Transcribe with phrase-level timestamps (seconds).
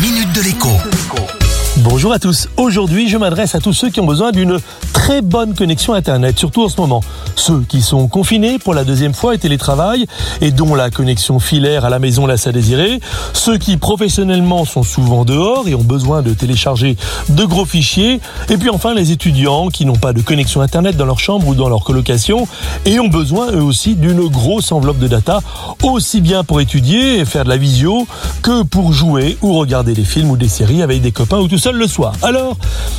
[0.00, 1.47] minute de l'écho.
[1.84, 2.48] Bonjour à tous.
[2.56, 4.58] Aujourd'hui, je m'adresse à tous ceux qui ont besoin d'une
[4.92, 7.02] très bonne connexion Internet, surtout en ce moment.
[7.36, 10.06] Ceux qui sont confinés pour la deuxième fois et télétravail
[10.40, 12.98] et dont la connexion filaire à la maison laisse à désirer.
[13.32, 16.96] Ceux qui professionnellement sont souvent dehors et ont besoin de télécharger
[17.28, 18.20] de gros fichiers.
[18.48, 21.54] Et puis enfin les étudiants qui n'ont pas de connexion Internet dans leur chambre ou
[21.54, 22.48] dans leur colocation
[22.86, 25.40] et ont besoin eux aussi d'une grosse enveloppe de data,
[25.84, 28.06] aussi bien pour étudier et faire de la visio
[28.42, 31.56] que pour jouer ou regarder des films ou des séries avec des copains ou tout
[31.56, 32.14] ça le soir.
[32.22, 32.56] Alors,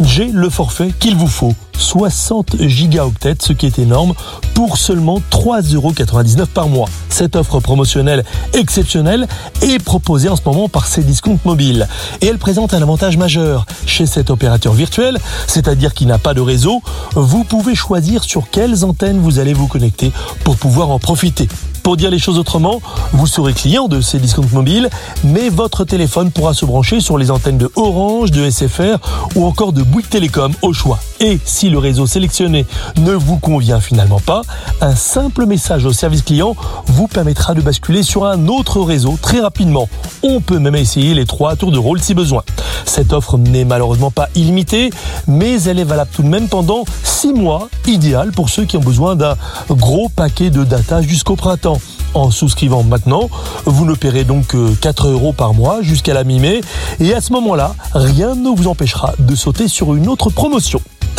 [0.00, 1.54] j'ai le forfait qu'il vous faut.
[1.80, 4.14] 60 gigaoctets, ce qui est énorme,
[4.54, 6.88] pour seulement 3,99€ par mois.
[7.08, 9.26] Cette offre promotionnelle exceptionnelle
[9.62, 11.88] est proposée en ce moment par Cdiscount Mobile.
[12.20, 13.66] Et elle présente un avantage majeur.
[13.86, 16.82] Chez cet opérateur virtuel, c'est-à-dire qui n'a pas de réseau,
[17.14, 20.12] vous pouvez choisir sur quelles antennes vous allez vous connecter
[20.44, 21.48] pour pouvoir en profiter.
[21.82, 24.90] Pour dire les choses autrement, vous serez client de ces discounts mobiles,
[25.24, 28.98] mais votre téléphone pourra se brancher sur les antennes de Orange, de SFR
[29.34, 31.00] ou encore de Bouygues Télécom au choix.
[31.20, 31.40] Et
[31.70, 32.66] le réseau sélectionné
[32.98, 34.42] ne vous convient finalement pas,
[34.80, 36.54] un simple message au service client
[36.86, 39.88] vous permettra de basculer sur un autre réseau très rapidement.
[40.22, 42.42] On peut même essayer les trois tours de rôle si besoin.
[42.84, 44.90] Cette offre n'est malheureusement pas illimitée,
[45.26, 48.82] mais elle est valable tout de même pendant 6 mois, idéal pour ceux qui ont
[48.82, 49.36] besoin d'un
[49.70, 51.80] gros paquet de data jusqu'au printemps.
[52.14, 53.30] En souscrivant maintenant,
[53.66, 56.60] vous ne paierez donc que 4 euros par mois jusqu'à la mi-mai,
[56.98, 60.80] et à ce moment-là, rien ne vous empêchera de sauter sur une autre promotion.